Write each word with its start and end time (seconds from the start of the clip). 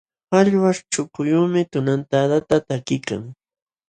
Qallwaśh 0.29 0.81
chukuyuqmi 0.91 1.61
tunantadata 1.71 2.55
takiykan. 2.67 3.21